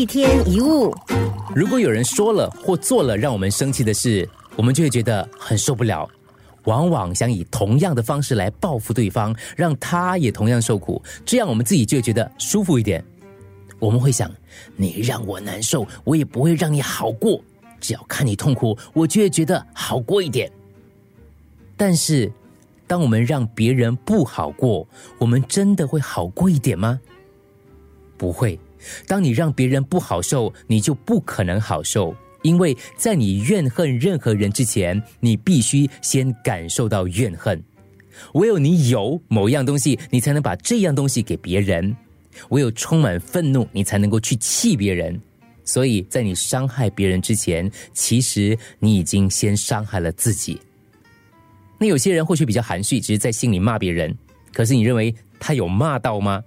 [0.00, 0.90] 一天一物，
[1.54, 4.26] 如果有人说了或做了让我们生气的事，
[4.56, 6.08] 我们就会觉得很受不了，
[6.64, 13.04] 往往想以同样的方式来报复对方，让他也同样受苦，这样我们自己就会觉得舒服一点。
[13.78, 14.30] 我们会想，
[14.74, 17.38] 你让我难受，我也不会让你好过。
[17.78, 20.50] 只要看你痛苦，我就会觉得好过一点。
[21.76, 22.32] 但是，
[22.86, 24.88] 当我们让别人不好过，
[25.18, 26.98] 我们真的会好过一点吗？
[28.16, 28.58] 不会。
[29.06, 37.62] 当你让别人不好受，你就不可能好受，因为在你怨恨任何人之前，你必须先感受到怨恨。
[38.34, 41.94] 唯有你有某一样东西，你才能把这样东西给别人；
[42.50, 45.20] 唯有充满愤怒，你才能够去气别人。
[45.64, 50.60] 所以在你伤害别人之前，其实你已经先伤害了自己。
[51.78, 54.14] 那有些人或许比较含蓄，只是在心里骂别人，
[54.52, 56.42] 可是你认为他有骂到吗？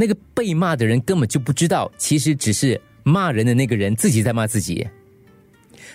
[0.00, 4.86] 那个被骂的人根本就不知道，其实只是骂人的那个人自己在骂自己。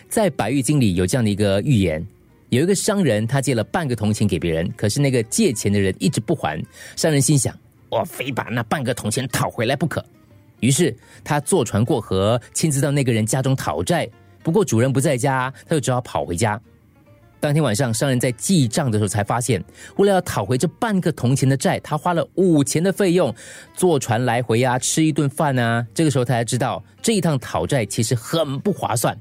[0.09, 2.05] 在《白玉经》里有这样的一个寓言：
[2.49, 6.61] 有一个商人，他借了半个铜钱给别人，可是那个借钱的人一直不还。
[6.97, 10.05] 商人心想：我非把那半个铜钱讨回来不可。
[10.59, 14.05] 于是他坐船过河，亲自到那个人家中讨债。
[14.43, 16.61] 不过主人不在家，他就只好跑回家。
[17.43, 19.61] 当天晚上，商人在记账的时候才发现，
[19.97, 23.35] 为了要讨回这半个铜钱的债，他花了五钱的费用，
[23.75, 25.85] 坐船来回呀，吃一顿饭啊。
[25.93, 29.19] 这个时候他才知道，这一趟讨债其实很不划算。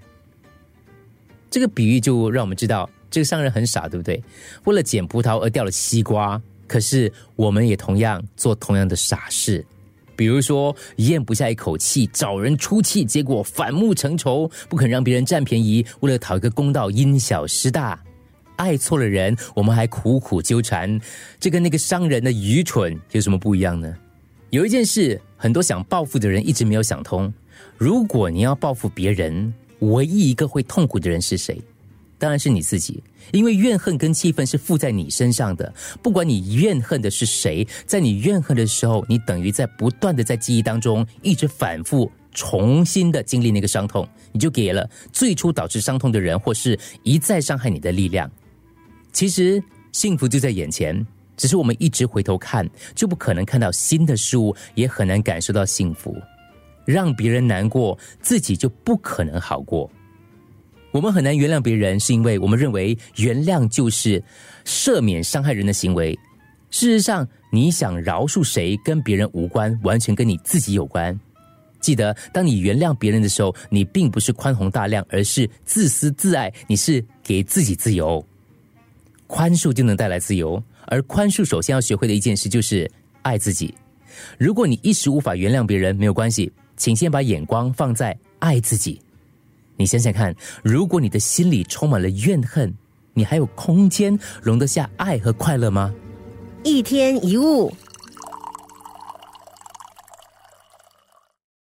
[1.51, 4.23] 这个比喻就让我们知道，这个商人很傻，对不对？
[4.67, 6.41] 为了捡葡萄而掉了西瓜。
[6.69, 9.67] 可是我们也同样做同样的傻事，
[10.14, 18.01] 比如说咽不下一口气，找人出气，结果反目成仇，不肯让别人占便宜，为了讨一个公道，因小失大。
[18.63, 21.01] 爱错了人，我们还苦苦纠缠，
[21.41, 23.93] 这跟那个商人的愚蠢有什么不一样呢？
[24.51, 27.33] 有一件事，很多想报复的人一直没有想通：
[27.77, 31.61] 如果你要报复别人，唯一一个会痛苦的人是谁？
[32.19, 35.75] 当然是你自己，因为怨恨跟气愤是附在你身上的。
[36.01, 48.31] 不管你怨恨的是谁，在你怨恨的时候，你等于在不断的在记忆当中一直反复重新的经历那个伤痛，你就给了最初导致伤痛的人或是一再伤害你的力量。
[49.12, 49.62] 其实
[49.92, 51.06] 幸福就在眼前，
[51.36, 56.17] 只是我们一直回头看，就不可能看到新的事物，也很难感受到幸福。
[56.84, 59.89] 让别人难过，自己就不可能好过。
[60.90, 64.23] 我们很难原谅别人，是因为我们认为原谅就是
[64.64, 66.18] 赦免伤害人的行为。
[66.70, 71.18] 事实上，你想饶恕谁跟别人无关，完全跟你自己有关。
[71.80, 78.24] 记得，当你原谅别人的时候，你并不是宽宏大量，而是自私自爱，你是给自己自由。
[79.33, 82.89] 宽恕就能带来自由，而宽恕首先要学会的一件事就是
[83.23, 83.75] 爱自己。
[84.37, 89.01] 如果你一时无法原谅别人，没有关系，请先把眼光放在爱自己。
[89.75, 92.71] 你想想看，如果你的心里充满了怨恨，
[93.15, 95.95] 你还有空间容得下爱和快乐吗？
[96.63, 97.73] 一天一物。